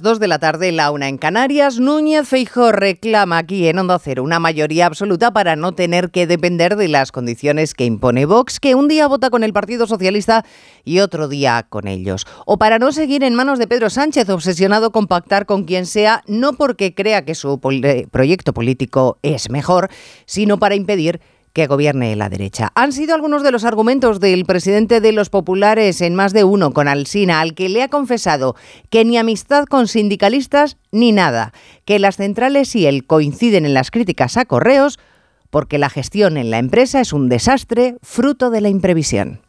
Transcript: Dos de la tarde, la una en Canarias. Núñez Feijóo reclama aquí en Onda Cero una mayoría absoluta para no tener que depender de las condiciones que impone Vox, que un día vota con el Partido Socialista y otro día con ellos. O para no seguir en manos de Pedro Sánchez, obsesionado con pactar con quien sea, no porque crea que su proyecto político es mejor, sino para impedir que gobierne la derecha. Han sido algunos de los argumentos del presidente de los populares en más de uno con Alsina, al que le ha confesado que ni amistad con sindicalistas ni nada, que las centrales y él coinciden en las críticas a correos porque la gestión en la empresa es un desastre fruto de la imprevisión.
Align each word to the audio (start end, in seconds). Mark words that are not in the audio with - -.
Dos 0.00 0.18
de 0.18 0.28
la 0.28 0.38
tarde, 0.38 0.72
la 0.72 0.92
una 0.92 1.08
en 1.08 1.18
Canarias. 1.18 1.78
Núñez 1.78 2.26
Feijóo 2.26 2.72
reclama 2.72 3.36
aquí 3.36 3.68
en 3.68 3.78
Onda 3.78 3.98
Cero 3.98 4.22
una 4.22 4.38
mayoría 4.38 4.86
absoluta 4.86 5.30
para 5.30 5.56
no 5.56 5.72
tener 5.72 6.10
que 6.10 6.26
depender 6.26 6.76
de 6.76 6.88
las 6.88 7.12
condiciones 7.12 7.74
que 7.74 7.84
impone 7.84 8.24
Vox, 8.24 8.60
que 8.60 8.74
un 8.74 8.88
día 8.88 9.06
vota 9.08 9.28
con 9.28 9.44
el 9.44 9.52
Partido 9.52 9.86
Socialista 9.86 10.46
y 10.86 11.00
otro 11.00 11.28
día 11.28 11.66
con 11.68 11.86
ellos. 11.86 12.26
O 12.46 12.56
para 12.56 12.78
no 12.78 12.92
seguir 12.92 13.22
en 13.24 13.34
manos 13.34 13.58
de 13.58 13.66
Pedro 13.66 13.90
Sánchez, 13.90 14.30
obsesionado 14.30 14.90
con 14.90 15.06
pactar 15.06 15.44
con 15.44 15.64
quien 15.64 15.84
sea, 15.84 16.22
no 16.26 16.54
porque 16.54 16.94
crea 16.94 17.26
que 17.26 17.34
su 17.34 17.60
proyecto 17.60 18.54
político 18.54 19.18
es 19.20 19.50
mejor, 19.50 19.90
sino 20.24 20.58
para 20.58 20.76
impedir 20.76 21.20
que 21.52 21.66
gobierne 21.66 22.14
la 22.16 22.28
derecha. 22.28 22.70
Han 22.74 22.92
sido 22.92 23.14
algunos 23.14 23.42
de 23.42 23.50
los 23.50 23.64
argumentos 23.64 24.20
del 24.20 24.44
presidente 24.44 25.00
de 25.00 25.12
los 25.12 25.30
populares 25.30 26.00
en 26.00 26.14
más 26.14 26.32
de 26.32 26.44
uno 26.44 26.72
con 26.72 26.88
Alsina, 26.88 27.40
al 27.40 27.54
que 27.54 27.68
le 27.68 27.82
ha 27.82 27.88
confesado 27.88 28.56
que 28.88 29.04
ni 29.04 29.18
amistad 29.18 29.64
con 29.64 29.88
sindicalistas 29.88 30.76
ni 30.92 31.12
nada, 31.12 31.52
que 31.84 31.98
las 31.98 32.16
centrales 32.16 32.74
y 32.76 32.86
él 32.86 33.06
coinciden 33.06 33.66
en 33.66 33.74
las 33.74 33.90
críticas 33.90 34.36
a 34.36 34.44
correos 34.44 34.98
porque 35.50 35.78
la 35.78 35.90
gestión 35.90 36.36
en 36.36 36.50
la 36.50 36.58
empresa 36.58 37.00
es 37.00 37.12
un 37.12 37.28
desastre 37.28 37.96
fruto 38.02 38.50
de 38.50 38.60
la 38.60 38.68
imprevisión. 38.68 39.40